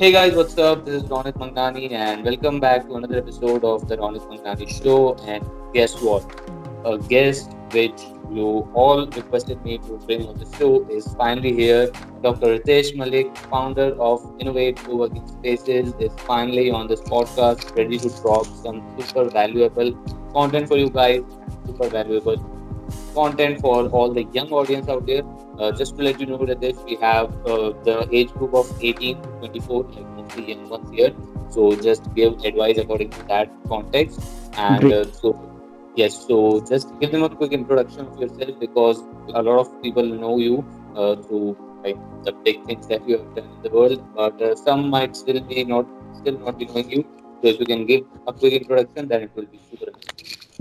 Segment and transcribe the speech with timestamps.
[0.00, 0.84] Hey guys, what's up?
[0.84, 5.16] This is Ronit Mangnani, and welcome back to another episode of the Ronit Mangnani Show.
[5.26, 5.44] And
[5.74, 6.22] guess what?
[6.84, 11.90] A guest which you all requested me to bring on the show is finally here.
[12.22, 12.58] Dr.
[12.58, 18.46] Ritesh Malik, founder of Innov8 Co-working Spaces, is finally on this podcast, ready to drop
[18.46, 19.92] some super valuable
[20.32, 21.22] content for you guys,
[21.66, 22.38] super valuable
[23.14, 25.24] content for all the young audience out there.
[25.58, 28.70] Uh, just to let you know that this we have uh, the age group of
[28.80, 31.12] 18 to 24, like mostly young ones here.
[31.50, 34.20] So just give advice according to that context.
[34.56, 35.36] And uh, so
[35.96, 38.98] yes, so just give them a quick introduction of yourself because
[39.34, 43.34] a lot of people know you uh, through like the big things that you have
[43.34, 45.86] done in the world, but uh, some might still be not
[46.20, 47.06] still not be knowing you.
[47.40, 49.92] So if you can give a quick introduction, then it will be super.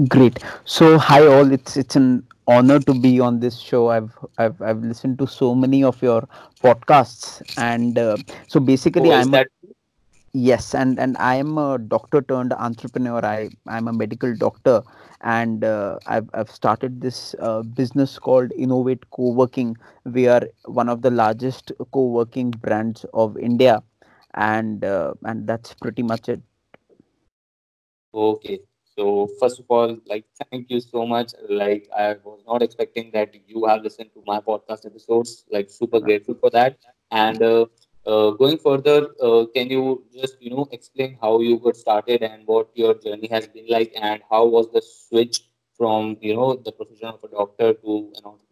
[0.07, 0.43] Great.
[0.65, 1.51] So, hi all.
[1.51, 3.89] It's it's an honor to be on this show.
[3.89, 6.27] I've I've I've listened to so many of your
[6.63, 9.45] podcasts, and uh, so basically, Oh, I'm a
[10.33, 13.23] yes, and and I am a doctor turned entrepreneur.
[13.25, 14.81] I I'm a medical doctor,
[15.21, 19.75] and uh, I've I've started this uh, business called Innov8 Co-working.
[20.05, 23.81] We are one of the largest co-working brands of India,
[24.33, 26.41] and uh, and that's pretty much it.
[28.13, 28.61] Okay.
[28.97, 31.33] So first of all, like thank you so much.
[31.49, 35.45] Like I was not expecting that you have listened to my podcast episodes.
[35.51, 36.77] Like super grateful for that.
[37.11, 37.65] And uh,
[38.05, 42.43] uh, going further, uh, can you just you know explain how you got started and
[42.47, 45.41] what your journey has been like, and how was the switch
[45.77, 48.46] from you know the profession of a doctor to an entrepreneur?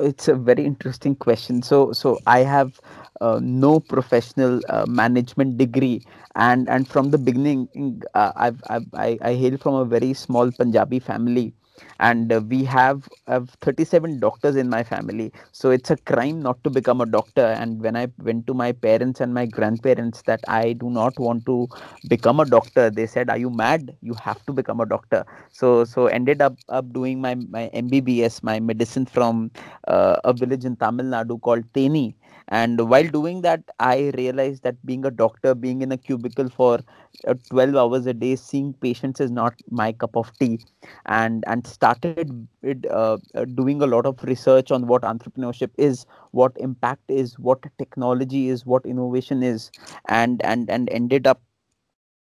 [0.00, 1.62] It's a very interesting question.
[1.62, 2.80] So so i have
[3.20, 6.02] uh, no professional uh, management degree.
[6.36, 7.68] And and from the beginning
[8.14, 11.52] uh, I've, I've i i hail from a very small punjabi family
[11.98, 15.32] and uh, we have have 37 doctors in my family.
[15.52, 17.44] So it's a crime not to become a doctor.
[17.44, 21.46] And when i went to my parents and my grandparents that i do not want
[21.46, 21.68] to
[22.08, 23.96] become a doctor they said are you mad?
[24.00, 25.24] You have to become a doctor.
[25.52, 29.50] So so ended up up doing my my mbbs my medicine from
[29.88, 32.14] uh, a village in Tamil Nadu called Theni.
[32.48, 36.80] And while doing that, I realized that being a doctor, being in a cubicle for
[37.26, 40.60] uh, 12 hours a day, seeing patients is not my cup of tea.
[41.06, 46.06] And and started it, uh, uh, doing a lot of research on what entrepreneurship is,
[46.32, 49.70] what impact is, what technology is, what innovation is,
[50.08, 51.40] and and and ended up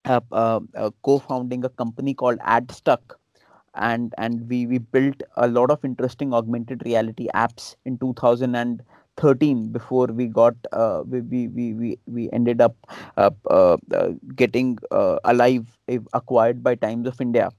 [0.04, 3.16] uh, uh, uh, co-founding a company called AdStuck
[3.74, 7.96] and and we we built a lot of interesting augmented reality apps in
[9.16, 12.77] 2013 before we got uh, we, we we we ended up
[13.16, 15.66] uh, uh, uh, getting uh, alive
[16.12, 17.50] acquired by times of india.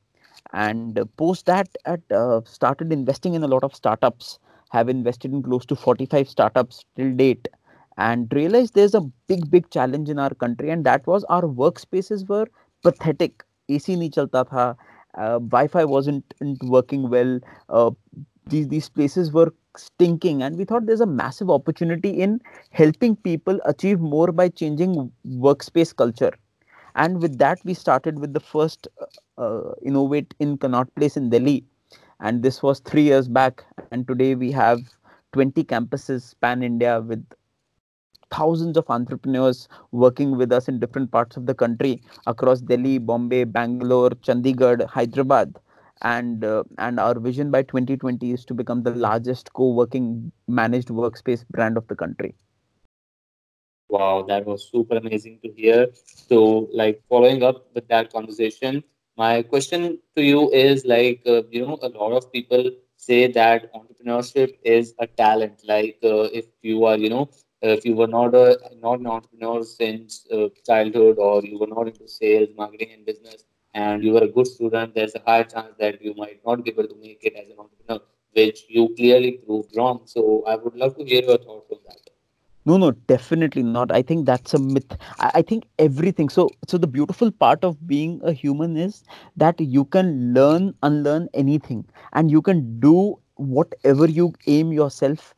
[0.53, 5.43] And post that at uh, started investing in a lot of startups have invested in
[5.43, 7.47] close to 45 startups till date
[7.97, 12.27] and realized there's a big big challenge in our country and that was our workspaces
[12.29, 12.47] were
[12.83, 13.43] pathetic.
[13.69, 14.77] Ac nahi chalta tha
[15.17, 17.39] uh, wi-fi wasn't, wasn't working well
[18.47, 20.41] these these places were stinking.
[20.43, 25.95] And we thought there's a massive opportunity in helping people achieve more by changing workspace
[25.95, 26.31] culture.
[26.95, 29.05] And with that we started with the first uh,
[29.41, 31.63] uh, Innov8 in Connaught Place in Delhi.
[32.19, 33.63] And this was 3 years back.
[33.91, 34.79] And today we have
[35.33, 37.25] 20 campuses span India with
[38.31, 43.45] thousands of entrepreneurs working with us in different parts of the country across Delhi, Bombay,
[43.45, 45.57] Bangalore, Chandigarh, Hyderabad.
[46.01, 51.47] And uh, and our vision by 2020 is to become the largest co-working managed workspace
[51.49, 52.35] brand of the country.
[53.89, 55.87] Wow, that was super amazing to hear.
[55.93, 58.83] So, like following up with that conversation,
[59.17, 63.71] my question to you is like, uh, you know, a lot of people say that
[63.73, 65.61] entrepreneurship is a talent.
[65.65, 67.29] Like, uh, if you are, you know,
[67.61, 71.87] if you were not a not an entrepreneur since uh, childhood, or you were not
[71.87, 73.43] into sales, marketing, and business,
[73.73, 76.71] and you were a good student, there's a high chance that you might not be
[76.71, 78.01] able to make it as an entrepreneur,
[78.33, 80.01] which you clearly proved wrong.
[80.05, 82.09] So, I would love to hear your thoughts on that.
[82.65, 83.93] No, no, definitely not.
[83.93, 84.97] I think that's a myth.
[85.19, 86.27] I, I think everything.
[86.27, 89.03] So, so the beautiful part of being a human is
[89.37, 95.33] that you can learn, unlearn anything, and you can do whatever you aim yourself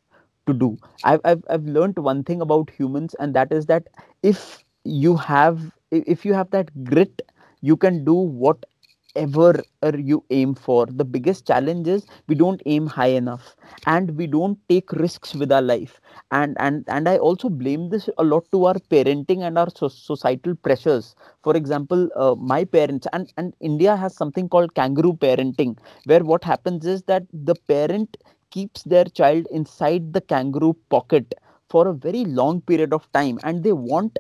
[0.48, 0.77] to do.
[1.03, 3.88] I've I've I've learned one thing about humans, and that is that
[4.24, 7.21] if you have if you have that grit,
[7.61, 10.85] you can do whatever uh, you aim for.
[10.85, 15.51] The biggest challenge is we don't aim high enough, and we don't take risks with
[15.51, 16.00] our life
[16.31, 19.88] and and and i also blame this a lot to our parenting and our so-
[19.88, 25.75] societal pressures for example uh, my parents and and india has something called kangaroo parenting
[26.05, 28.17] where what happens is that the parent
[28.51, 31.33] keeps their child inside the kangaroo pocket
[31.69, 34.17] for a very long period of time and they want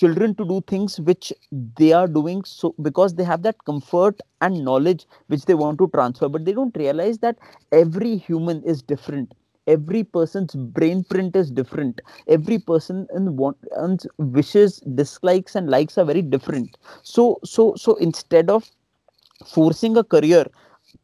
[0.00, 1.32] children to do things which
[1.76, 5.88] they are doing so because they have that comfort and knowledge which they want to
[5.88, 6.28] transfer.
[6.28, 7.38] But they don't realize that
[7.72, 9.34] every human is different.
[9.66, 12.00] Every person's brain print is different.
[12.28, 16.76] Every person in one's wishes dislikes and likes are very different.
[17.02, 18.70] So so so instead of
[19.46, 20.46] forcing a career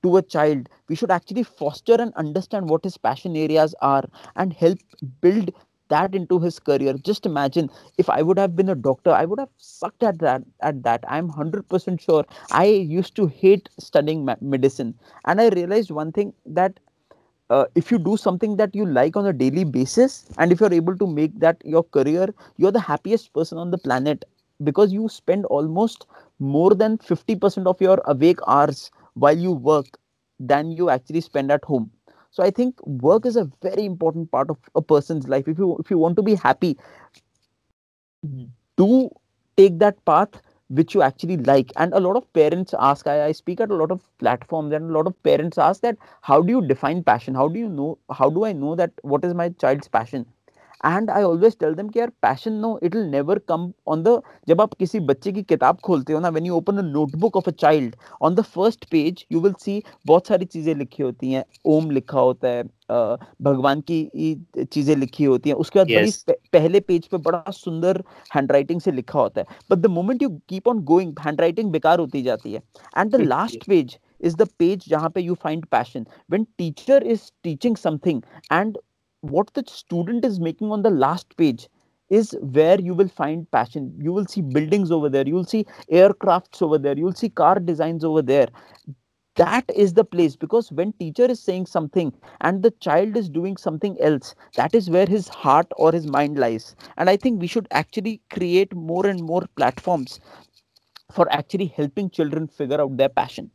[0.02, 4.04] to a child we should actually foster and understand what his passion areas are
[4.36, 4.78] and help
[5.20, 5.50] build
[5.88, 6.94] that into his career.
[7.10, 10.42] Just imagine if i would have been a doctor i would have sucked at that
[10.60, 11.04] at that.
[11.08, 12.24] I'm 100% sure.
[12.50, 14.94] I used to hate studying medicine.
[15.24, 16.80] And i realized one thing that
[17.50, 20.72] uh, if you do something that you like on a daily basis and if you're
[20.72, 24.24] able to make that your career you're the happiest person on the planet.
[24.64, 26.06] Because you spend almost
[26.38, 29.86] more than 50% of your awake hours while you work
[30.40, 31.90] than you actually spend at home
[32.36, 35.48] so i think work is a very important part of a person's life.
[35.48, 36.76] If you if you want to be happy
[38.22, 38.44] hmm.
[38.76, 39.10] do
[39.56, 41.72] take that path which you actually like.
[41.76, 44.90] And a lot of parents ask I, I speak at a lot of platforms and
[44.90, 47.34] a lot of parents ask that how do you define passion?
[47.34, 50.26] How do you know how do i know that what is my child's passion
[50.84, 54.20] and I always tell them कि यार passion no it will never come on the
[54.48, 57.48] जब आप किसी बच्चे की किताब खोलते हो ना when you open the notebook of
[57.48, 61.44] a child on the first page you will see बहुत सारी चीज़ें लिखी होती हैं।
[61.66, 62.62] ओम लिखा होता है
[63.42, 66.24] भगवान की चीज़ें लिखी होती हैं। उसके बाद yes.
[66.26, 68.02] बड़ी पहले पेज पे बड़ा सुंदर
[68.34, 72.22] हैंडराइटिंग से लिखा होता है। But the moment you keep on going handwriting बेकार होती
[72.22, 72.60] जाती है।
[72.98, 77.30] And the last page is the page जहाँ पे you find passion when teacher is
[77.44, 78.20] teaching something
[78.52, 78.78] and
[79.20, 81.68] what the student is making on the last page
[82.08, 83.92] is where you will find passion.
[84.00, 85.26] You will see buildings over there.
[85.26, 86.96] You will see aircrafts over there.
[86.96, 88.48] You will see car designs over there.
[89.36, 93.56] That is the place because when teacher is saying something and the child is doing
[93.56, 96.76] something else that is where his heart or his mind lies.
[96.98, 100.20] And i think we should actually create more and more platforms
[101.12, 103.50] for actually helping children figure out their passion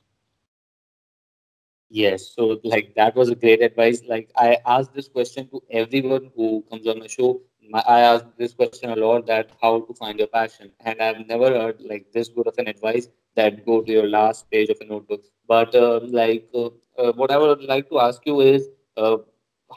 [1.93, 4.01] Yes, so like that was a great advice.
[4.07, 7.41] Like I ask this question to everyone who comes on the show.
[7.69, 11.27] My, I ask this question a lot that how to find your passion, and I've
[11.27, 14.77] never heard like this good of an advice that go to your last page of
[14.79, 15.25] a notebook.
[15.49, 19.17] But uh, like uh, uh, what I would like to ask you is, uh,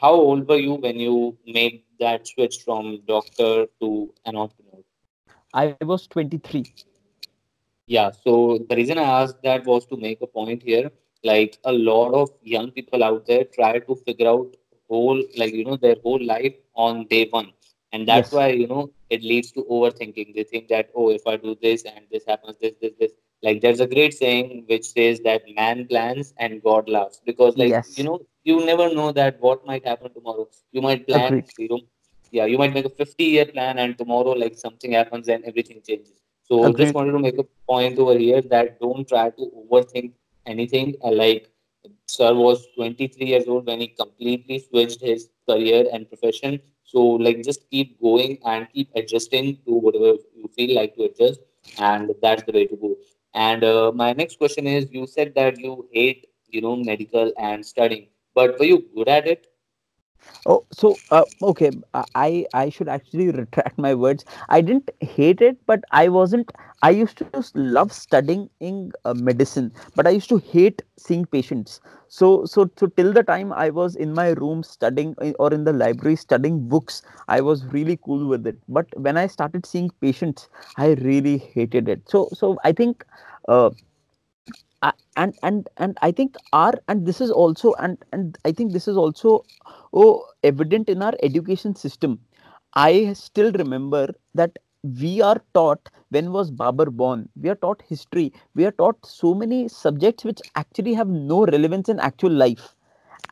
[0.01, 4.83] how old were you when you made that switch from doctor to an entrepreneur?
[5.53, 6.65] I was twenty three.
[7.87, 10.91] Yeah, so the reason I asked that was to make a point here
[11.31, 14.55] like a lot of young people out there try to figure out
[14.89, 17.51] whole like you know their whole life on day one
[17.91, 18.37] and that's yes.
[18.37, 21.83] why you know it leads to overthinking they think that oh if i do this
[21.91, 23.13] and this happens this this this
[23.47, 27.69] like there's a great saying which says that man plans and god laughs because like
[27.69, 27.97] yes.
[27.97, 31.63] you know you never know that what might happen tomorrow you might plan Agreed.
[31.63, 31.81] you know
[32.31, 35.81] yeah you might make a 50 year plan and tomorrow like something happens and everything
[35.87, 36.13] changes
[36.43, 36.83] so Agreed.
[36.83, 40.11] just wanted to make a point over here that don't try to overthink
[40.45, 40.95] anything.
[41.03, 41.49] Uh, like
[42.07, 46.59] Sir was 23 years old when he completely switched his career and profession.
[46.83, 51.41] So like just keep going and keep adjusting to whatever you feel like to adjust,
[51.79, 52.95] and that's the way to go.
[53.33, 57.65] And uh, my next question is: You said that you hate you know medical and
[57.65, 59.47] studying, but were you good at it?
[60.45, 61.71] Oh, so uh, okay.
[62.15, 64.25] I I should actually retract my words.
[64.49, 66.51] I didn't hate it, but I wasn't.
[66.81, 71.79] I used to love studying in uh, medicine, but I used to hate seeing patients.
[72.07, 75.63] So so so till the time I was in my room studying uh, or in
[75.63, 78.57] the library studying books, I was really cool with it.
[78.67, 82.09] But when I started seeing patients, I really hated it.
[82.09, 83.05] So so I think.
[83.47, 83.71] Uh,
[84.81, 88.87] and and and i think our and this is also and and i think this
[88.87, 89.43] is also
[89.93, 92.19] oh evident in our education system.
[92.77, 94.57] I still remember that
[95.01, 97.29] we are taught when was Babur born?
[97.41, 98.33] We are taught history.
[98.53, 102.75] We are taught so many subjects which actually have no relevance in actual life.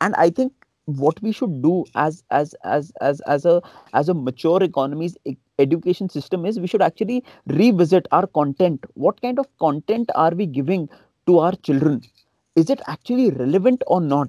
[0.00, 0.52] And i think
[0.86, 3.60] what we should do as as as as as a
[3.94, 5.16] as a mature economy's
[5.58, 8.84] education system is we should actually revisit our content.
[8.94, 10.88] What kind of content are we giving
[11.26, 12.02] to our children
[12.56, 14.28] is it actually relevant or not?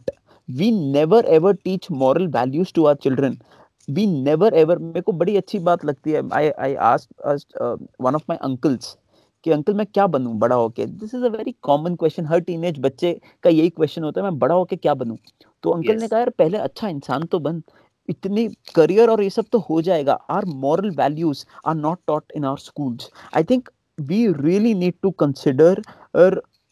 [0.49, 3.39] We never ever teach moral values to our children.
[3.87, 8.23] We never ever मेरे को बड़ी अच्छी बात लगती है। I I asked one of
[8.29, 8.95] my uncles
[9.43, 10.37] कि uncle मैं क्या बनूं?
[10.39, 10.85] बड़ा होके?
[10.85, 14.39] This is a very common question her teenage बच्चे का यही क्वेश्चन होता है मैं
[14.39, 15.15] बड़ा होके क्या बनूं?
[15.63, 16.01] तो अंकल yes.
[16.01, 17.61] ने कहा यार पहले अच्छा इंसान तो बन।
[18.09, 22.45] इतनी करियर और ये सब तो हो जाएगा। Our moral values are not taught in
[22.45, 25.67] our schools I think we really need to consider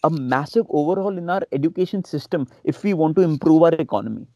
[0.03, 4.27] a massive overhaul in our education system if we want to improve our economy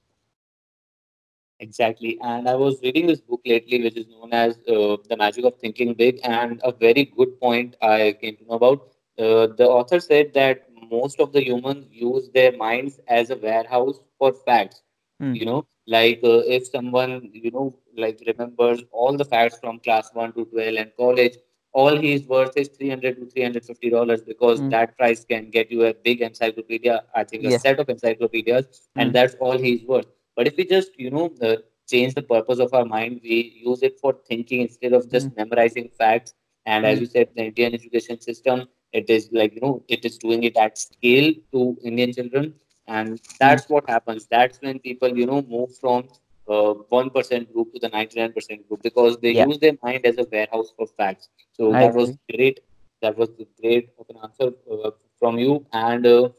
[1.60, 2.18] Exactly.
[2.22, 5.58] And I was reading this book lately, which is known as uh, The Magic of
[5.58, 6.20] Thinking Big.
[6.24, 8.82] And a very good point I came to know about.
[9.18, 14.00] Uh, the author said that most of the humans use their minds as a warehouse
[14.20, 14.84] for facts.
[15.20, 15.34] Hmm.
[15.34, 20.12] You know, like uh, if someone, you know, like remembers all the facts from class
[20.14, 21.38] 1 to 12 and college,
[21.74, 24.70] all he's worth is 300 to $350 because Hmm.
[24.70, 27.62] that price can get you a big encyclopedia, I think a Yes.
[27.62, 29.12] set of encyclopedias, and Hmm.
[29.14, 31.58] that's all he's worth but if we just, you know, uh,
[31.90, 35.12] change the purpose of our mind, we use it for thinking instead of Hmm.
[35.12, 36.34] just memorizing facts.
[36.66, 37.02] And as Hmm.
[37.02, 40.56] you said, the Indian education system, it is like, you know, it is doing it
[40.58, 42.54] at scale to Indian children.
[42.88, 43.40] And Hmm.
[43.40, 44.28] that's what happens.
[44.30, 46.08] That's when people, you know, move from
[46.50, 50.26] uh, 1% group to the 99% group because they Yeah, use their mind as a
[50.32, 51.30] warehouse for facts.
[51.54, 52.60] So I that was great.
[53.02, 55.66] That was a great open answer uh, from you.
[55.74, 56.30] And uh,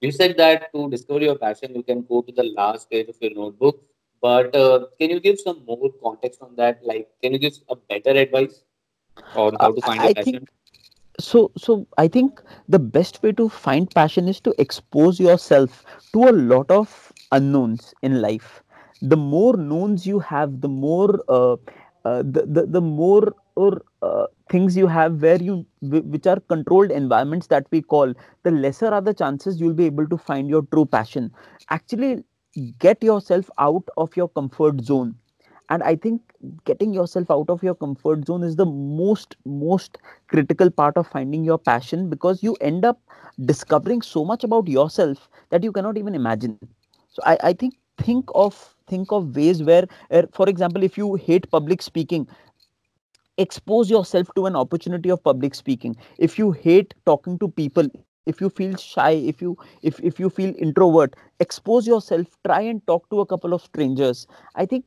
[0.00, 3.16] you said that to discover your passion, you can go to the last page of
[3.20, 3.82] your notebook.
[4.20, 6.80] But uh, can you give some more context on that?
[6.84, 8.62] Like, can you give a better advice
[9.34, 10.46] on Uh, how to I find your I think passion?
[11.20, 16.24] so so i think the best way to find passion is to expose yourself to
[16.28, 18.62] a lot of unknowns in life
[19.02, 21.56] the more knowns you have the more uh,
[22.04, 26.90] uh, the, the the more or uh, things you have where you which are controlled
[26.90, 30.62] environments that we call the lesser are the chances you'll be able to find your
[30.72, 31.30] true passion.
[31.70, 32.24] Actually
[32.78, 35.14] get yourself out of your comfort zone.
[35.72, 36.32] And i think
[36.64, 41.44] getting yourself out of your comfort zone is the most most critical part of finding
[41.44, 43.00] your passion because you end up
[43.52, 46.58] discovering so much about yourself that you cannot even imagine.
[47.08, 48.58] So i, I think think of
[48.90, 52.26] think of ways where, where for example if you hate public speaking
[53.38, 55.96] expose yourself to an opportunity of public speaking.
[56.18, 57.88] If you hate talking to people
[58.26, 62.26] if you feel shy if you if, if you feel introvert expose yourself.
[62.46, 64.26] Try and talk to a couple of strangers.
[64.54, 64.84] I think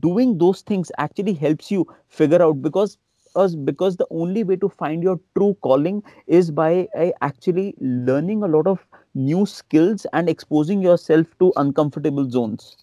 [0.00, 2.98] doing those things actually helps you figure out because
[3.36, 8.42] us because the only way to find your true calling is by uh, actually learning
[8.42, 12.76] a lot of new skills and exposing yourself to uncomfortable zones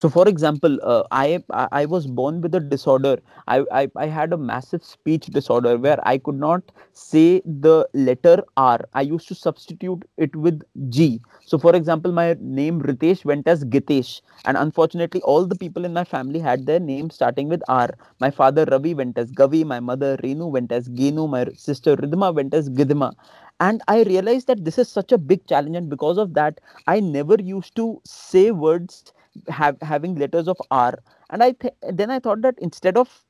[0.00, 1.42] so for example uh, i
[1.80, 3.18] i was born with a disorder.
[3.48, 8.42] I, I i had a massive speech disorder where i could not say the letter
[8.56, 8.80] r.
[8.94, 11.20] I used to substitute it with g.
[11.46, 14.20] So for example my name ritesh went as gitesh.
[14.44, 17.90] And unfortunately all the people in my family had their names starting with r.
[18.20, 22.34] My father ravi went as gavi my mother renu went as genu my sister ridhima
[22.34, 23.12] went as gidima
[23.60, 26.98] and i realized that this is such a big challenge and because of that i
[27.00, 29.12] never used to say words
[29.48, 30.94] have having letters of R.
[31.30, 33.24] And I th- then I thought that instead of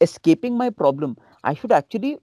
[0.00, 2.18] escaping my problem, I should actually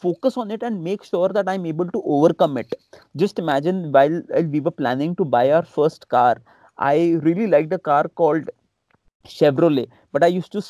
[0.00, 2.74] focus on it and make sure that I'm able to overcome it.
[3.16, 6.36] Just imagine while, we were planning to buy our first car,
[6.78, 8.50] I really liked a car called
[9.26, 10.62] Chevrolet, but I used to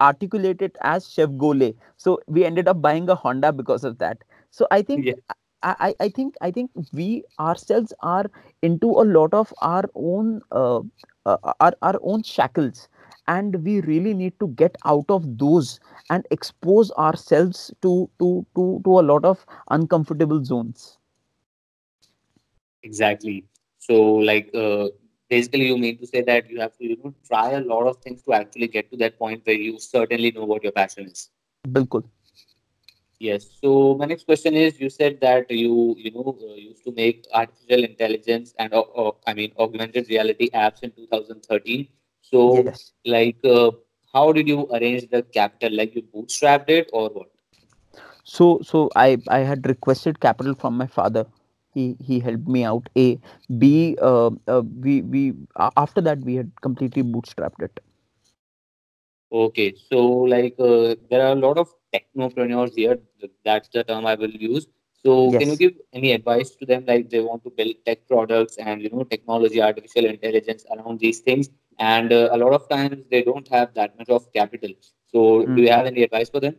[0.00, 1.74] articulate it as Chevgole.
[1.96, 4.18] So we ended up buying a Honda because of that.
[4.50, 8.30] So I think Yeah, I, I think I think we ourselves are
[8.62, 10.80] into a lot of our own uh,
[11.26, 12.88] uh, our, our own shackles
[13.28, 15.78] and we really need to get out of those
[16.10, 20.98] and expose ourselves to to to, to a lot of uncomfortable zones
[22.82, 23.44] exactly.
[23.78, 24.88] So, like, uh,
[25.28, 27.96] basically, you mean to say that you have to, you know, try a lot of
[27.98, 31.30] things to actually get to that point where you certainly know what your passion is.
[31.74, 32.02] bilkul
[33.22, 33.46] Yes.
[33.62, 37.26] So my next question is: You said that you you know uh, used to make
[37.32, 41.88] artificial intelligence and uh, uh, I mean augmented reality apps in 2013.
[42.22, 43.70] So yes like, uh,
[44.12, 45.76] how did you arrange the capital?
[45.82, 47.28] Like you bootstrapped it or what?
[48.34, 51.24] so so i i had requested capital from my father
[51.78, 53.06] he he helped me out a
[53.62, 55.22] b uh, uh, we we
[55.66, 57.80] a- after that we had completely bootstrapped it
[59.32, 59.74] Okay.
[59.90, 59.98] So
[60.34, 62.98] like, uh, there are a lot of technopreneurs here.
[63.44, 64.66] That's the term I will use.
[65.04, 66.84] So can you give any advice to them?
[66.86, 71.20] Like they want to build tech products and you know technology, artificial intelligence around these
[71.20, 74.70] things, and uh, a lot of times they don't have that much of capital.
[75.12, 75.62] So do Mm.
[75.62, 76.56] you have any advice for them?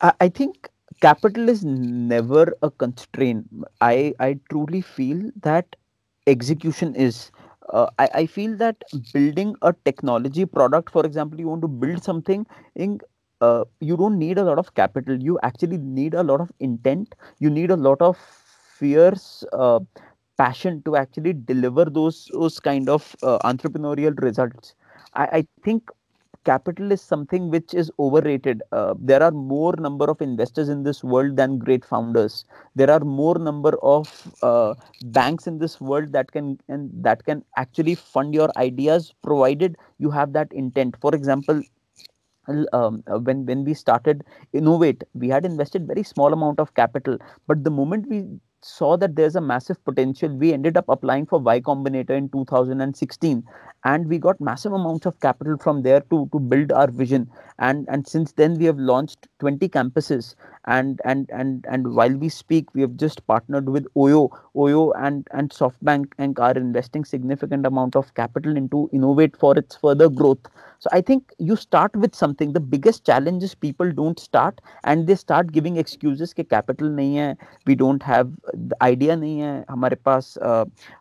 [0.00, 0.68] I, I think
[1.00, 3.46] capital is never a constraint
[3.80, 5.76] i i truly feel that
[6.26, 7.30] execution is
[7.72, 12.02] uh, I, I feel that building a technology product for example you want to build
[12.02, 12.98] something in
[13.40, 15.16] uh, you don't need a lot of capital.
[15.20, 17.14] You actually need a lot of intent.
[17.38, 19.80] You need a lot of fierce uh,
[20.38, 24.74] passion to actually deliver those those kind of uh, entrepreneurial results.
[25.14, 25.90] I, I think
[26.44, 28.62] capital is something which is overrated.
[28.72, 32.44] Uh, there are more number of investors in this world than great founders.
[32.74, 34.74] There are more number of uh,
[35.06, 40.10] banks in this world that can and that can actually fund your ideas provided you
[40.10, 40.96] have that intent.
[41.00, 41.62] For example
[42.72, 44.24] um, uh, when when we started
[44.54, 47.18] Innov8 we had invested very small amount of capital.
[47.46, 48.24] But the moment we
[48.62, 50.28] saw that there's a massive potential.
[50.28, 53.44] We ended up applying for y combinator in 2016
[53.84, 57.30] and we got massive amounts of capital from there to to build our vision.
[57.58, 60.34] And and since then we have launched 20 campuses.
[60.66, 64.28] And and and and while we speak we have just partnered with oyo.
[64.56, 69.76] Oyo and and softbank and are investing significant amount of capital into Innov8 for its
[69.76, 70.38] further growth.
[70.78, 72.52] So i think you start with something.
[72.52, 77.16] The biggest challenge is people don't start and they start giving excuses ke capital nahi
[77.22, 77.36] hai
[77.66, 78.30] we don't have
[78.82, 80.34] idea नहीं है हमारे पास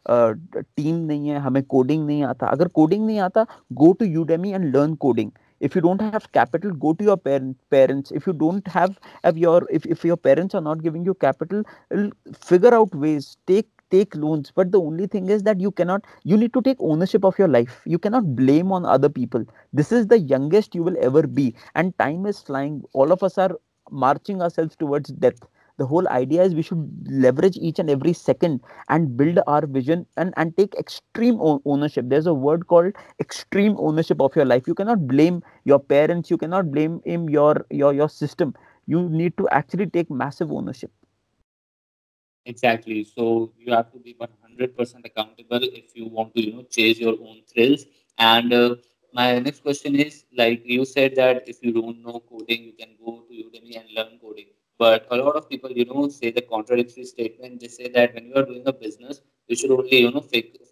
[0.09, 3.45] team नहीं है हमें coding नहीं आता अगर coding नहीं आता
[3.81, 7.57] go to udemy and learn coding if you don't have capital go to your parent,
[7.69, 11.13] parents if you don't have, have your if, if your parents are not giving you
[11.13, 11.63] capital
[12.43, 16.37] figure out ways take take loans but the only thing is that you cannot you
[16.37, 20.07] need to take ownership of your life you cannot blame on other people this is
[20.07, 23.51] the youngest you will ever be and time is flying all of us are
[23.91, 25.39] marching ourselves towards death
[25.77, 30.05] the whole idea is we should leverage each and every second and build our vision
[30.17, 32.05] and, and take extreme ownership.
[32.07, 34.67] There's a word called extreme ownership of your life.
[34.67, 36.29] You cannot blame your parents.
[36.31, 38.53] You cannot blame him your your your system.
[38.87, 40.91] You need to actually take massive ownership.
[42.45, 43.03] Exactly.
[43.03, 47.15] So you have to be 100% accountable if you want to you know chase your
[47.19, 47.85] own thrills.
[48.17, 48.75] And uh,
[49.13, 52.91] my next question is like you said that if you don't know coding you can
[53.03, 56.41] go to udemy and learn coding but a lot of people, you know, say the
[56.41, 57.59] contradictory statement.
[57.61, 60.25] They say that when you are doing a business, you should only, you know,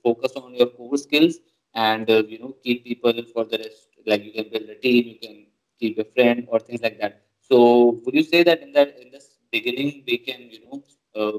[0.04, 1.40] focus on your core skills
[1.74, 3.90] and, uh, you know, keep people for the rest.
[4.06, 5.46] Like you can build a team, you can
[5.80, 7.24] keep a friend or things like that.
[7.40, 10.84] So would you say that in that in this beginning we can, you know,
[11.16, 11.38] uh,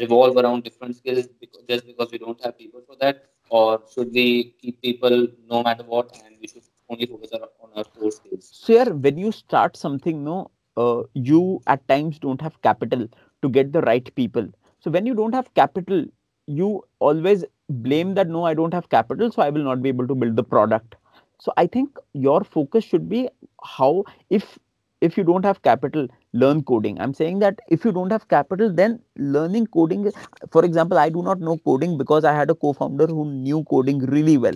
[0.00, 4.12] revolve around different skills because, just because we don't have people for that, or should
[4.12, 8.48] we keep people no matter what, and we should only focus on our core skills?
[8.52, 13.06] So, yeah, when you start something, no, uh, you at times don't have capital
[13.42, 14.46] to get the right people.
[14.80, 16.04] So when you don't have capital
[16.46, 20.06] you always blame that no i don't have capital so i will not be able
[20.06, 20.94] to build the product.
[21.40, 23.28] So i think your focus should be
[23.64, 24.58] how if
[25.00, 27.00] if you don't have capital learn coding.
[27.00, 30.10] I'm saying that if you don't have capital then learning coding
[30.50, 33.98] for example i do not know coding because i had a co-founder who knew coding
[34.16, 34.54] really well.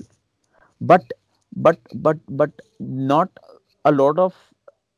[0.80, 1.12] But
[1.56, 3.30] but but but not
[3.84, 4.34] a lot of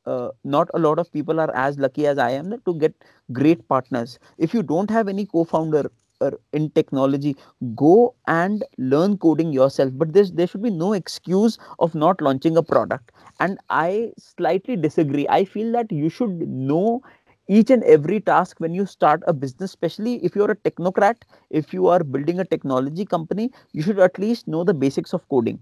[0.07, 2.95] uh, not a lot of people are as lucky as I am to get
[3.33, 4.19] great partners.
[4.39, 7.37] If you don't have any co-founder uh, in technology,
[7.75, 9.93] go and learn coding yourself.
[9.95, 13.13] But this, there should be no excuse of not launching a product.
[13.41, 15.27] And I slightly disagree.
[15.29, 17.03] I feel that you should know
[17.49, 21.17] each and every task when you start a business, especially if you're a technocrat,
[21.51, 25.29] if you are building a technology company, you should at least know the basics of
[25.29, 25.61] coding.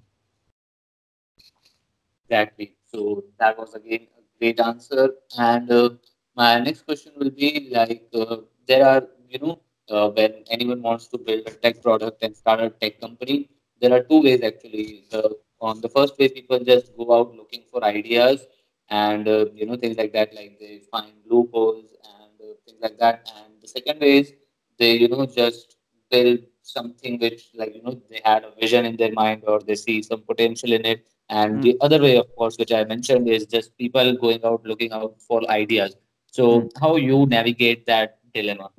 [2.28, 2.76] Exactly.
[2.86, 4.06] So that was again
[4.40, 5.10] great answer.
[5.38, 5.90] And uh,
[6.36, 11.08] my next question will be like, uh, there are, you know, uh, when anyone wants
[11.08, 13.50] to build a tech product and start a tech company,
[13.80, 15.04] there are two ways actually.
[15.10, 18.46] The, on the first way, people just go out looking for ideas
[18.88, 22.98] and, uh, you know, things like that, like they find loopholes and uh, things like
[22.98, 23.30] that.
[23.36, 24.32] And the second way is
[24.78, 25.76] they, you know, just
[26.10, 29.74] build something which, like, you know, they had a vision in their mind or they
[29.74, 31.62] see some potential in it and mm.
[31.62, 35.14] the other way, of course, which I mentioned, is just people going out looking out
[35.26, 35.96] for ideas.
[36.26, 36.70] So, mm.
[36.80, 38.70] how you navigate that dilemma?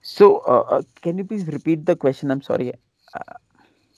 [0.00, 2.30] So, uh, uh, can you please repeat the question?
[2.30, 2.72] I'm sorry.
[3.14, 3.34] Uh,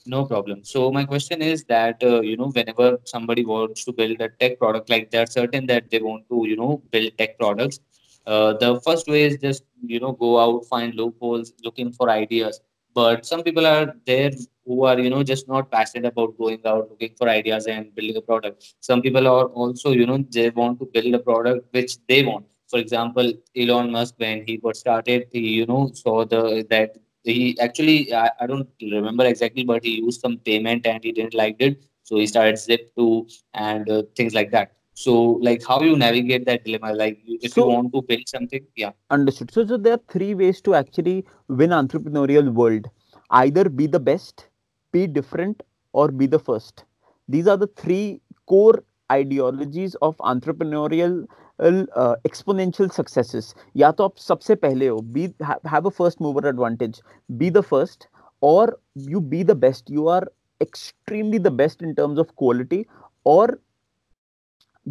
[0.05, 0.65] no problem.
[0.65, 4.59] So my question is that uh, you know whenever somebody wants to build a tech
[4.59, 7.79] product, like they're certain that they want to you know build tech products,
[8.27, 12.59] uh, the first way is just you know go out find loopholes, looking for ideas
[12.93, 14.31] but some people are there
[14.65, 18.17] who are you know just not passionate about going out looking for ideas and building
[18.17, 18.75] a product.
[18.79, 22.45] Some people are also you know they want to build a product which they want.
[22.69, 27.57] For example elon musk when he got started he you know saw the that he
[27.59, 31.57] actually I, I don't remember exactly but he used some payment and he didn't like
[31.59, 31.83] it.
[32.03, 34.73] So he started zip2 and uh, things like that.
[34.95, 36.93] So like how you navigate that dilemma?
[36.93, 38.91] Like if so, you want to build something yeah.
[39.09, 39.51] Understood.
[39.51, 42.89] So, so there are three ways to actually win entrepreneurial world.
[43.31, 44.47] Either be the best
[44.92, 45.62] be different
[45.92, 46.84] or be the first
[47.28, 51.26] these are the three core ideologies of entrepreneurial
[51.60, 55.26] uh, exponential successes या तो आप सबसे पहले हो be
[55.74, 57.00] have a first mover advantage
[57.42, 58.08] be the first
[58.40, 60.24] or you be the best you are
[60.60, 62.86] extremely the best in terms of quality
[63.24, 63.58] or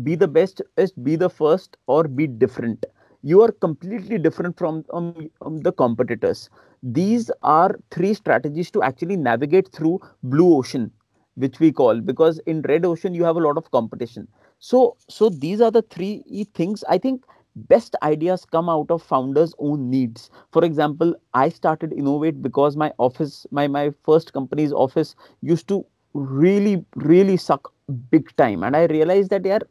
[0.04, 2.86] be the best is be the first or be different
[3.23, 6.51] you are completely different from um, um, the competitors.
[6.83, 10.91] These are three strategies to actually navigate through blue ocean
[11.37, 14.29] which we call because in red ocean you have a lot of competition.
[14.59, 16.85] So so these are the three things.
[16.89, 17.25] I think
[17.57, 20.31] best ideas come out of founders own needs.
[20.53, 25.85] For example i started Innov8 because my office my my first company's office used to
[26.15, 27.73] really really suck
[28.11, 28.63] big time.
[28.63, 29.63] And i realized that यार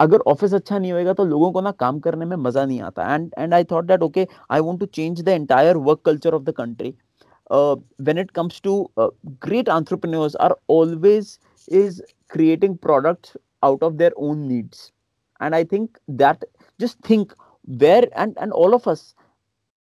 [0.00, 3.14] अगर office अच्छा नहीं होएगा तो लोगों को ना काम करने में मज़ा नहीं आता।
[3.14, 6.42] And and I thought that okay I want to change the entire work culture of
[6.42, 6.94] the country
[7.50, 14.38] when it comes to great entrepreneurs are always is creating products out of their own
[14.48, 14.90] needs
[15.40, 16.44] and I think that
[16.80, 17.32] just think
[17.68, 19.14] where and and all of us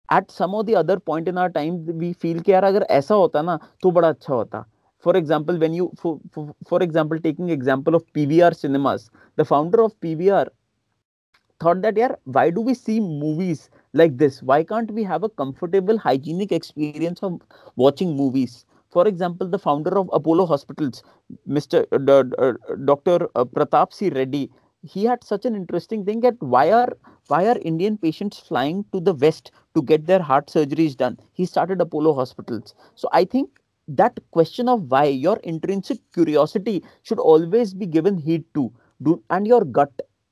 [0.09, 3.15] at some of the other point in our time we feel के यार अगर ऐसा
[3.15, 4.65] होता ना तो बड़ा अच्छा होता।
[5.05, 9.81] For example when you for, for, for example taking example of pvr cinemas the founder
[9.87, 10.47] of pvr
[11.59, 14.41] thought that yeah why do we see movies like this?
[14.41, 17.41] Why can't we have a comfortable hygienic experience of
[17.75, 18.65] watching movies?
[18.89, 21.03] For example the founder of apollo hospitals
[21.47, 22.53] mr uh, uh,
[22.85, 24.09] dr uh, pratap c.
[24.09, 24.51] Reddy
[24.83, 26.89] he had such an interesting thing that why are
[27.27, 31.17] why are indian patients flying to the west to get their heart surgeries done?
[31.33, 32.75] He started apollo hospitals.
[32.95, 33.49] So i think
[33.87, 39.47] that question of why your intrinsic curiosity should always be given heed to do and
[39.47, 39.91] your gut.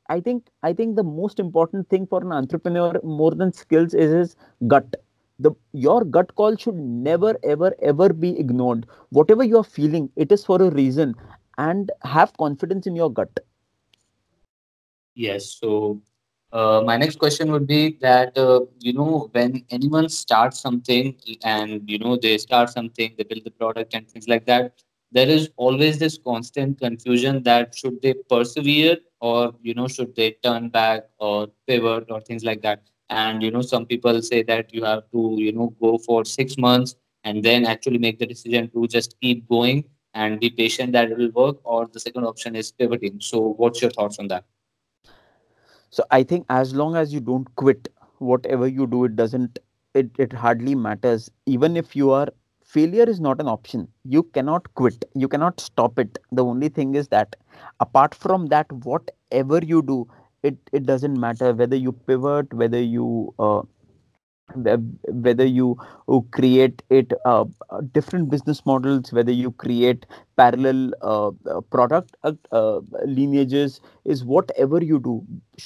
[0.10, 4.12] I think i think the most important thing for an entrepreneur more than skills is
[4.12, 4.36] his
[4.68, 4.96] gut.
[5.40, 8.86] The your gut call should never ever ever be ignored.
[9.10, 11.16] Whatever you are feeling it is for a reason
[11.58, 13.40] and have confidence in your gut.
[15.16, 15.52] Yes.
[15.60, 16.02] So
[16.52, 21.90] uh, my next question would be that uh, you know when anyone starts something and
[21.90, 24.74] you know they start something, they build the product and things like that.
[25.14, 30.32] There is always this constant confusion that should they persevere or you know should they
[30.44, 32.84] turn back or pivot or things like that.
[33.10, 36.58] And you know some people say that you have to you know go for six
[36.58, 41.12] months and then actually make the decision to just keep going and be patient that
[41.12, 41.58] it will work.
[41.64, 43.20] Or the second option is pivoting.
[43.22, 44.46] So what's your thoughts on that?
[45.92, 47.90] So i think as long as you don't quit
[48.30, 49.60] whatever you do it doesn't
[49.94, 51.30] it, it hardly matters.
[51.48, 52.28] Even if you are
[52.64, 53.90] failure is not an option.
[54.06, 55.04] You cannot quit.
[55.16, 56.18] You cannot stop it.
[56.32, 57.36] The only thing is that
[57.82, 60.08] apart from that whatever you do
[60.44, 63.64] it it doesn't matter whether you pivot whether you uh,
[64.56, 65.78] whether you
[66.10, 70.06] uh, create it uh, uh, different business models whether you create
[70.38, 75.24] parallel uh, uh, product uh, uh, lineages is whatever you do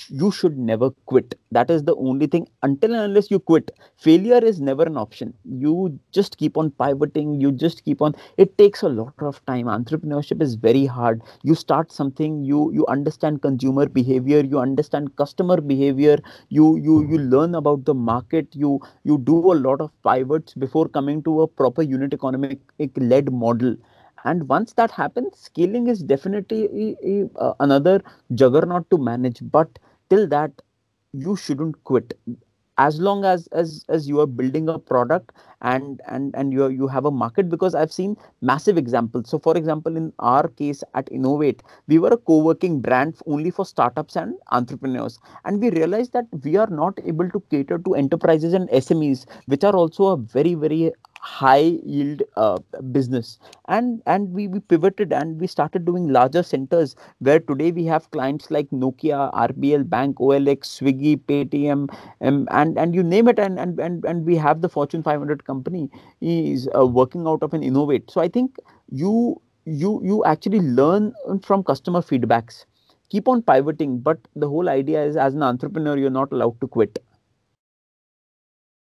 [0.10, 1.36] you should never quit.
[1.52, 2.48] That is the only thing.
[2.64, 5.34] Until and unless you quit failure is never an option.
[5.46, 7.40] You just keep on pivoting.
[7.40, 9.66] You just keep on it takes a lot of time.
[9.66, 11.22] Entrepreneurship is very hard.
[11.44, 16.18] You start something you you understand consumer behavior you understand customer behavior.
[16.50, 18.48] You you you learn about the market.
[18.54, 22.60] You you do a lot of pivots before coming to a proper unit economic
[22.98, 23.76] led model
[24.24, 26.96] and once that happens scaling is definitely
[27.36, 28.02] uh, another
[28.34, 29.40] juggernaut to manage.
[29.52, 29.78] But
[30.10, 30.52] till that
[31.14, 32.18] you shouldn't quit.
[32.78, 36.72] As long as as as you are building a product and and and you are-
[36.72, 39.30] you have a market because i've seen massive examples.
[39.30, 43.66] So for example in our case at Innov8 we were a co-working brand only for
[43.66, 45.20] startups and entrepreneurs.
[45.46, 49.64] And we realized that we are not able to cater to enterprises and smes which
[49.64, 50.92] are also a very very
[51.26, 52.58] high yield uh,
[52.92, 53.40] business.
[53.68, 58.10] And and we, we pivoted and we started doing larger centers where today we have
[58.12, 61.88] clients like nokia rbl bank olx swiggy paytm
[62.22, 63.40] um, and and you name it.
[63.40, 65.90] And, and and and we have the fortune 500 company
[66.22, 68.12] is uh, working out of an Innov8.
[68.12, 68.58] So i think
[68.92, 72.66] you you you actually learn from customer feedbacks.
[73.10, 76.68] Keep on pivoting but the whole idea is as an entrepreneur you're not allowed to
[76.68, 77.00] quit.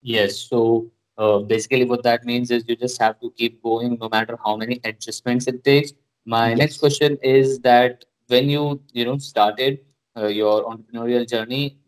[0.03, 0.39] Yes.
[0.39, 4.39] So uh, basically, what that means is you just have to keep going no matter
[4.45, 5.93] how many adjustments it takes.
[6.25, 9.81] My next question is that when you you know started
[10.17, 11.79] uh, your entrepreneurial journey,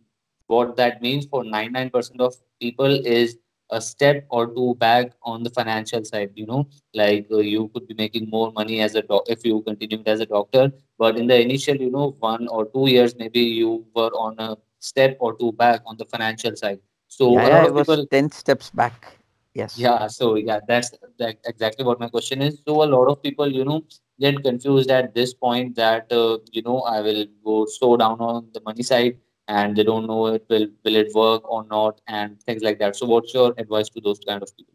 [0.46, 3.38] what that means for 99% of people is
[3.70, 6.32] a step or two back on the financial side.
[6.34, 9.62] You know, like uh, you could be making more money as a doc if you
[9.62, 13.40] continued as a doctor, but in the initial, you know, one or two years, maybe
[13.40, 17.48] you were on a step or two back on the financial side so yeah a
[17.48, 19.19] yeah it was people, 10 steps back
[19.54, 20.06] yes yeah.
[20.08, 22.60] So yeah, that's that exactly what my question is.
[22.66, 23.82] So a lot of people, you know,
[24.18, 28.48] get confused at this point that uh, you know I will go slow down on
[28.52, 32.40] the money side, and they don't know it will will it work or not, and
[32.42, 32.96] things like that.
[32.96, 34.74] So what's your advice to those kind of people?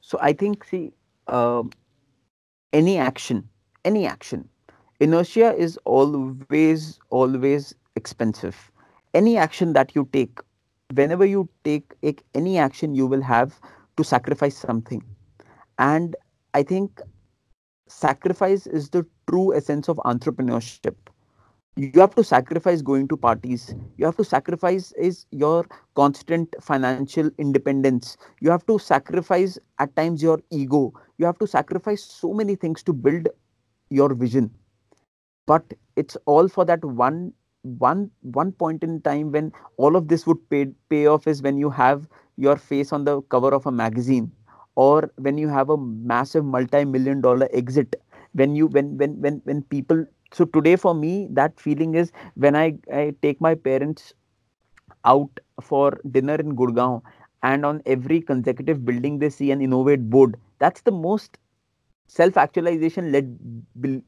[0.00, 0.92] so i think see
[1.28, 1.70] um
[2.72, 3.48] any action
[3.84, 4.48] any action
[5.00, 8.70] inertia is always always expensive
[9.14, 10.38] any action that you take
[10.92, 11.94] whenever you take,
[12.34, 13.60] any action you will have
[13.96, 15.02] to sacrifice something.
[15.78, 16.16] And
[16.54, 17.00] i think
[17.88, 20.94] sacrifice is the true essence of entrepreneurship.
[21.76, 23.74] You have to sacrifice going to parties.
[23.98, 28.16] You have to sacrifice is your constant financial independence.
[28.40, 30.94] You have to sacrifice at times your ego.
[31.18, 33.28] You have to sacrifice so many things to build
[33.90, 34.50] your vision.
[35.46, 37.34] But it's all for that one
[37.78, 41.56] one one point in time when all of this would pay pay off is when
[41.58, 44.30] you have your face on the cover of a magazine
[44.74, 47.96] or when you have a massive multi-million dollar exit.
[48.32, 52.56] When you when when when when people so today for me that feeling is when
[52.56, 54.12] i, I take my parents
[55.04, 57.02] out for dinner in gurgaon
[57.42, 61.38] and on every consecutive building they see an Innov8 board that's the most
[62.06, 63.38] self actualization led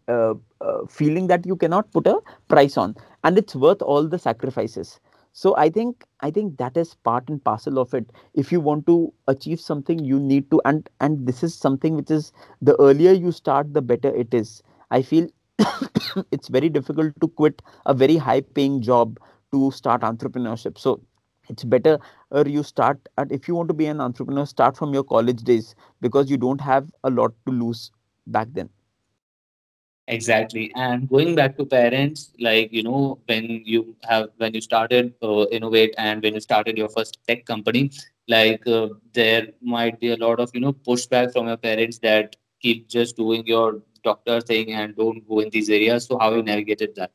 [0.08, 2.94] uh, uh, feeling that you cannot put a price on.
[3.24, 5.00] And it's worth all the sacrifices.
[5.40, 8.11] So i think i think that is part and parcel of it.
[8.34, 12.11] If you want to achieve something you need to and and this is something which
[12.11, 14.62] is the earlier you start the better it is.
[14.90, 15.28] I feel
[16.32, 19.18] it's very difficult to quit a very high paying job
[19.52, 20.78] to start entrepreneurship.
[20.78, 21.00] So
[21.48, 21.98] it's better
[22.30, 25.42] or you start at if you want to be an entrepreneur start from your college
[25.42, 27.90] days because you don't have a lot to lose
[28.26, 28.68] back then
[30.08, 30.72] Exactly.
[30.74, 35.44] And going back to parents, like, you know, when you have, when you started uh,
[35.52, 37.90] Innov8 and when you started your first tech company,
[38.26, 42.37] like, uh, there might be a lot of, you know, pushback from your parents that
[42.62, 46.06] keep just doing your doctor thing and don't go in these areas.
[46.06, 47.12] So, how you navigated that?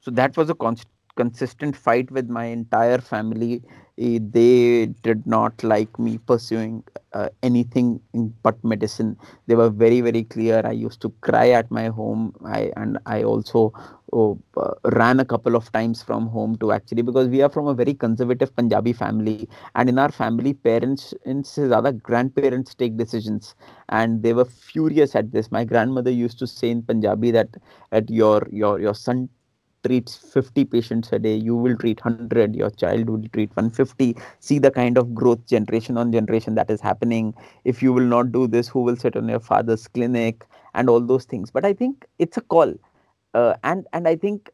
[0.00, 0.86] so that was a const-
[1.16, 3.62] consistent fight with my entire family
[3.98, 8.00] Eh, they did not like me pursuing uh, anything
[8.42, 9.18] but medicine.
[9.46, 10.62] They were very very clear.
[10.64, 12.34] I used to cry at my home.
[12.44, 13.72] I and i also
[14.14, 17.66] oh, uh, ran a couple of times from home to actually because we are from
[17.66, 19.46] a very conservative punjabi family.
[19.74, 23.54] And in our family parents and other grandparents take decisions.
[23.90, 25.52] And they were furious at this.
[25.52, 27.50] My grandmother used to say in punjabi that
[27.92, 29.28] at your your your son
[29.84, 34.58] treats 50 patients a day you will treat 100 your child will treat 150 see
[34.58, 37.34] the kind of growth generation on generation that is happening.
[37.64, 41.00] If you will not do this who will sit on your father's clinic and all
[41.00, 41.50] those things.
[41.50, 42.74] But i think it's a call.
[43.34, 44.50] Uh, and and i think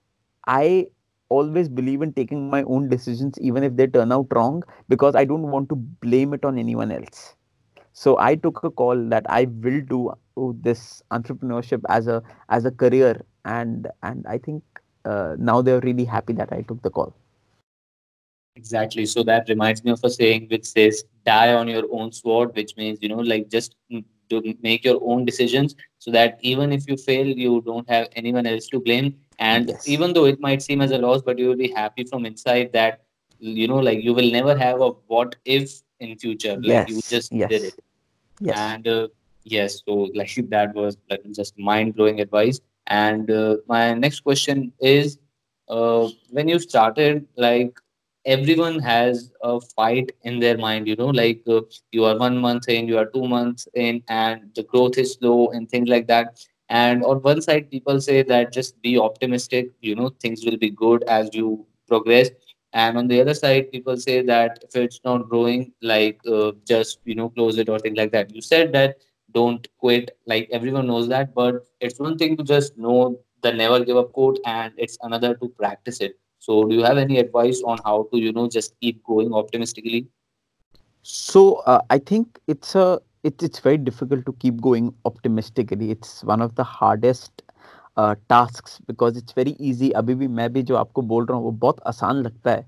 [0.47, 0.87] i
[1.31, 5.25] always believe in taking my own decisions even if they turn out wrong because i
[5.25, 7.35] don't want to blame it on anyone else.
[7.93, 10.12] So i took a call that i will do
[10.62, 13.21] this entrepreneurship as a as a career.
[13.45, 14.62] And and i think
[15.09, 17.14] uh, now they're really happy that I took the call.
[18.57, 19.07] Exactly.
[19.07, 22.77] So that reminds me of a saying which says, die on your own sword, which
[22.77, 23.75] means, you know, like just
[24.31, 28.47] to make your own decisions so that even if you fail, you don't have anyone
[28.47, 29.14] else to blame.
[29.38, 29.88] And Yes.
[29.88, 32.73] even though it might seem as a loss, but you will be happy from inside
[32.73, 33.03] that,
[33.38, 36.57] you know, like you will never have a what if in future.
[36.61, 37.09] Like you Yes.
[37.09, 37.75] just did it.
[38.40, 38.59] Yes.
[38.59, 39.09] And uh,
[39.44, 42.61] yes, so like that was like just mind blowing advice.
[42.88, 45.18] And uh, my next question is,
[45.68, 47.79] uh, when you started, like
[48.24, 51.61] everyone has a fight in their mind, you know, like uh,
[51.92, 55.48] you are one month in, you are two months in, and the growth is slow
[55.51, 56.38] and things like that.
[56.68, 60.70] And on one side, people say that just be optimistic, you know, things will be
[60.70, 62.31] good as you progress
[62.74, 66.98] and on the other side people say that if it's not growing like uh, just
[67.05, 68.96] you know close it or things like that you said that
[69.33, 70.17] don't quit.
[70.27, 74.12] Like everyone knows that but it's one thing to just know the never give up
[74.12, 76.19] quote and it's another to practice it.
[76.38, 80.09] So do you have any advice on how to you know just keep going optimistically?
[81.03, 85.91] So uh, I think it's a it's it's very difficult to keep going optimistically.
[85.91, 87.43] It's one of the hardest
[87.97, 89.91] uh, tasks because it's very easy.
[90.02, 92.65] अभी भी मैं भी जो आपको बोल रहा हूँ वो बहुत आसान लगता है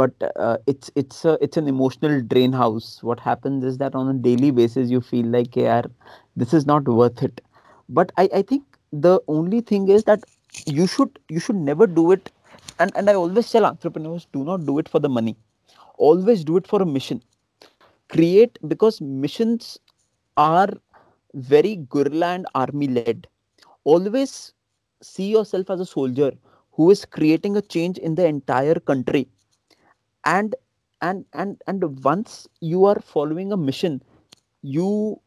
[0.00, 3.02] but uh, it's it's a, it's an emotional drain house.
[3.02, 5.90] What happens is that on a daily basis you feel like यार
[6.36, 7.40] this is not worth it.
[8.00, 10.28] But I I think the only thing is that
[10.78, 12.30] you should you should never do it
[12.78, 15.36] and and I always tell entrepreneurs do not do it for the money.
[16.10, 17.22] Always do it for a mission
[18.08, 19.78] create because missions
[20.36, 20.68] are
[21.34, 23.26] very guerrilla and army led
[23.84, 24.54] always
[25.03, 26.31] see yourself as a soldier
[26.73, 29.29] who is creating a change in the entire country.
[30.25, 30.55] And
[31.01, 34.01] and and and once you are following a mission
[34.61, 35.19] you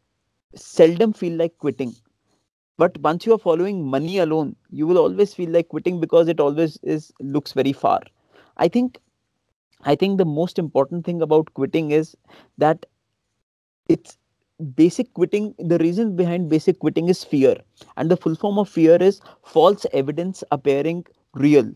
[0.55, 1.95] seldom feel like quitting.
[2.79, 6.41] But once you are following money alone you will always feel like quitting because it
[6.41, 8.01] always is looks very far.
[8.57, 9.01] I think
[9.91, 12.17] i think the most important thing about quitting is
[12.59, 12.87] that
[13.89, 14.19] it's
[14.77, 17.55] basic quitting the reason behind basic quitting is fear
[17.97, 21.71] and the full form of fear is false evidence appearing real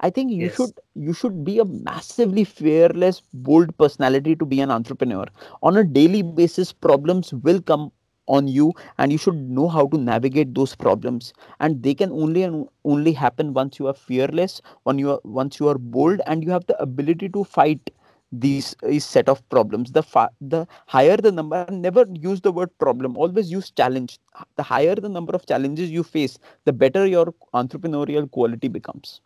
[0.00, 0.56] I think you Yes.
[0.56, 5.26] should you should be a massively fearless, bold personality to be an entrepreneur.
[5.62, 7.92] On a daily basis, problems will come
[8.28, 11.32] on you, and you should know how to navigate those problems.
[11.60, 15.60] And they can only and only happen once you are fearless, when you are once
[15.60, 17.90] you are bold, and you have the ability to fight
[18.32, 19.92] these, these set of problems.
[19.92, 23.16] The fa- the higher the number, never use the word problem.
[23.16, 24.18] Always use challenge.
[24.56, 29.20] The higher the number of challenges you face, the better your entrepreneurial quality becomes.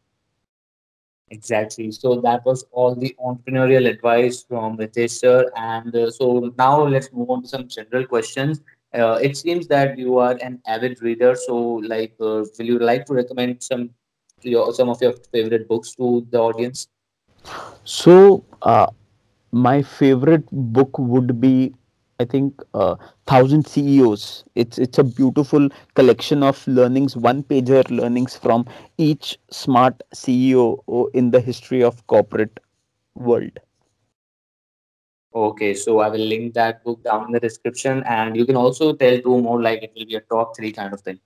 [1.31, 1.91] Exactly.
[1.93, 5.51] So that was all the entrepreneurial advice from Ritesh sir.
[5.57, 8.61] And uh, so now let's move on to some general questions.
[8.93, 11.37] Uh, it seems that you are an avid reader.
[11.37, 13.91] So, like, uh, will you like to recommend some
[14.43, 16.89] your some of your favorite books to the audience?
[17.85, 18.87] So, uh,
[19.53, 21.75] my favorite book would be,
[22.19, 24.45] I think, uh, Thousand CEOs.
[24.55, 28.67] It's it's a beautiful collection of learnings, one pager learnings from
[28.99, 32.61] each smart CEO in the history of corporate
[33.15, 33.59] world.
[35.35, 38.93] Okay, so I will link that book down in the description, and you can also
[38.95, 41.21] tell two more, like it will be a top three kind of thing.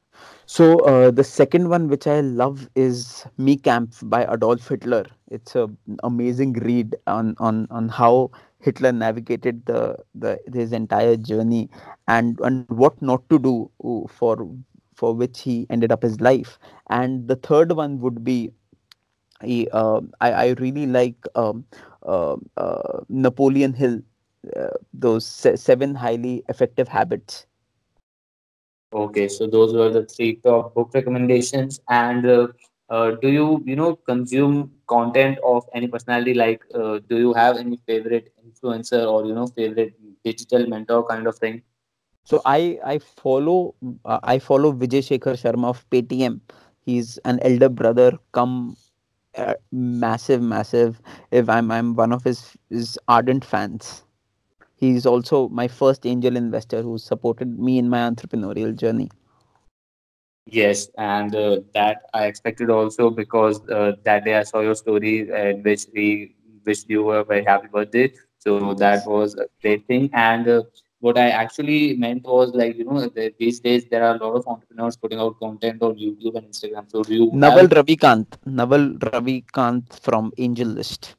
[0.46, 5.04] So uh, the second one, which I love, is Mein Kampf by Adolf Hitler.
[5.30, 5.70] It's a
[6.02, 11.70] amazing read on on on how Hitler navigated the the his entire journey
[12.06, 14.48] and and what not to do uh, for
[14.94, 16.58] for which he ended up his life.
[16.90, 18.52] And the third one would be
[19.72, 21.64] uh, I I really like um,
[23.08, 24.02] Napoleon Hill.
[24.56, 27.46] Uh, those se- seven highly effective habits
[28.92, 31.80] Okay, so those were the three top book recommendations.
[31.88, 32.48] And uh,
[32.88, 36.34] uh, do you, you know, consume content of any personality?
[36.34, 41.26] Like, uh, do you have any favorite influencer or you know, favorite digital mentor kind
[41.26, 41.62] of thing?
[42.24, 46.40] So I I follow uh, I follow Vijay Shekhar Sharma of Paytm.
[46.80, 48.76] He's an elder brother, come
[49.36, 51.00] uh, massive, massive.
[51.30, 54.04] If I'm I'm one of his his ardent fans.
[54.76, 59.10] He's also my first angel investor who supported me in my entrepreneurial journey.
[60.46, 65.28] Yes, and uh, that I expected also because uh, that day I saw your story
[65.30, 66.34] in which we
[66.66, 68.12] wished you a very happy birthday.
[68.38, 70.10] So that was a great thing.
[70.12, 70.62] And uh,
[71.04, 74.36] what I actually meant was like, you know, the, these days there are a lot
[74.38, 76.90] of entrepreneurs putting out content on YouTube and Instagram.
[76.90, 81.14] So do you Naval have Ravikant, Naval Ravikant from AngelList.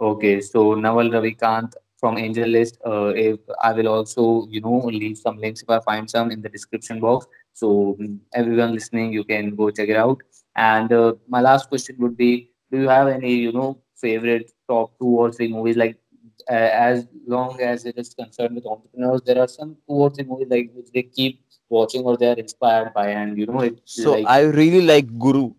[0.00, 2.78] Okay, so Naval Ravikant from AngelList.
[2.86, 6.40] Uh, if I will also, you know, leave some links if I find some in
[6.40, 7.26] the description box.
[7.52, 10.22] So mm, everyone listening, you can go check it out.
[10.56, 14.98] And uh, my last question would be: Do you have any, you know, favorite top
[14.98, 15.76] two or three movies?
[15.76, 15.98] Like,
[16.48, 16.52] uh,
[16.90, 20.48] as long as it is concerned with entrepreneurs, there are some two or three movies
[20.50, 24.12] like which they keep watching or they are inspired by, and you know, it So
[24.12, 25.52] like I really like Guru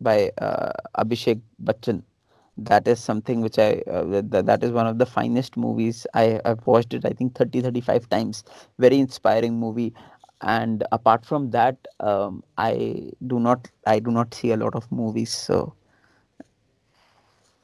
[0.00, 1.40] by uh, Abhishek
[1.70, 2.02] Bachchan.
[2.68, 3.66] that is something which i
[3.96, 7.32] uh, th- that is one of the finest movies i i've watched it i think
[7.40, 8.40] 30 35 times
[8.84, 9.86] very inspiring movie
[10.56, 12.72] and apart from that um, i
[13.32, 15.60] do not i do not see a lot of movies so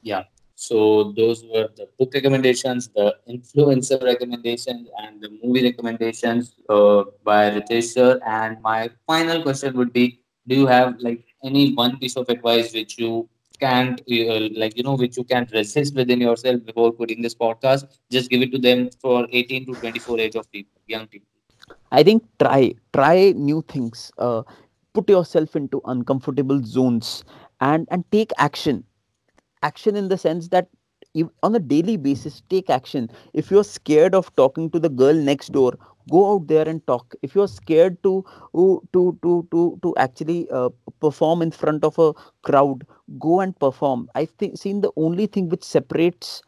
[0.03, 0.25] Yeah.
[0.57, 7.51] So those were the book recommendations, the influencer recommendations, and the movie recommendations uh, by
[7.51, 8.21] Ritesh sir.
[8.27, 12.73] And my final question would be: Do you have like any one piece of advice
[12.75, 13.29] which you
[13.61, 17.85] can't uh, like you know which you can't resist within yourself before putting this podcast?
[18.11, 21.29] Just give it to them for 18 to 24 age of people, young people.
[21.99, 24.43] i think try try new things uh,
[24.95, 27.25] put yourself into uncomfortable zones
[27.61, 28.83] and and take action
[29.63, 30.69] action in the sense that
[31.15, 33.09] you, on a daily basis take action.
[33.33, 35.75] If you're scared of talking to the girl next door
[36.11, 37.15] go out there and talk.
[37.23, 40.69] If you're scared to to to to to, actually uh,
[41.01, 42.87] perform in front of a crowd
[43.19, 44.09] go and perform.
[44.15, 46.43] I think seen the only thing which separates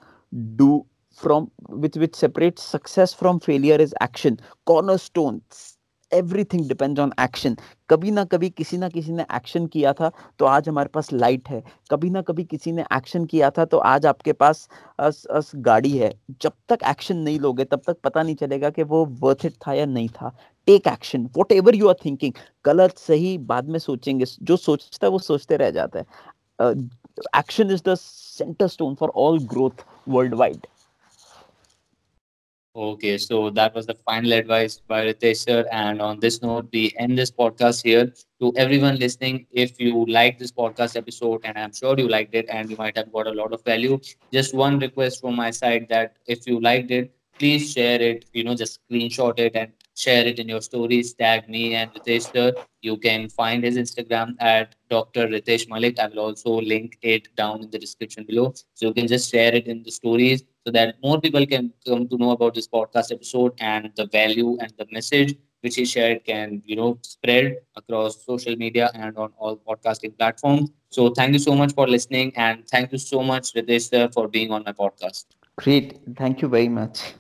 [0.57, 4.39] do from which which separates success from failure is action.
[4.67, 5.43] Cornerstone
[6.13, 7.57] everything depends on action
[7.91, 11.49] कभी ना कभी किसी ना किसी ने action किया था तो आज हमारे पास लाइट
[11.49, 15.51] है। कभी ना कभी किसी ने एक्शन किया था तो आज आपके पास अस, अस
[15.57, 19.45] गाड़ी है। जब तक एक्शन नहीं लोगे तब तक पता नहीं चलेगा कि वो वर्थ
[19.47, 20.37] इट था या नहीं था।
[20.69, 22.33] Take action whatever you are thinking
[22.65, 26.05] गलत सही बाद में सोचेंगे। जो सोचता है वो सोचते रह जाता है।
[27.39, 29.85] Action is the centre stone for all growth
[30.35, 30.67] worldwide
[32.79, 35.67] Okay, so that was the final advice by Ritesh sir.
[35.73, 38.13] And on this note, we end this podcast here.
[38.41, 42.47] To everyone listening, if you like this podcast episode, and I'm sure you liked it,
[42.49, 43.99] and you might have got a lot of value,
[44.33, 48.27] just one request from my side that if you liked it, please share it.
[48.33, 51.15] You know, just screenshot it and share it in your stories.
[51.15, 52.53] Tag me and Ritesh sir.
[52.83, 55.27] You can find his Instagram at Dr.
[55.27, 55.99] Ritesh Malik.
[55.99, 58.55] I will also link it down in the description below.
[58.75, 62.09] So you can just share it in the stories so that more people can come
[62.09, 66.25] to know about this podcast episode and the value and the message which he shared
[66.25, 70.71] can, you know, spread across social media and on all podcasting platforms.
[70.91, 74.29] So thank you so much for listening and thank you so much, Ritesh sir, for
[74.29, 75.25] being on my podcast.
[75.57, 75.99] Great.
[76.17, 77.15] Thank you very much.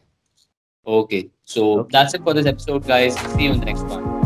[0.86, 1.88] Okay, so Okay.
[1.92, 3.18] that's it for this episode, guys.
[3.34, 4.17] See you in the next one.